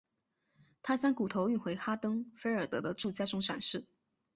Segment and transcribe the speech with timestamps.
[0.81, 3.85] 他将骨头运回哈登菲尔德的住家中展示。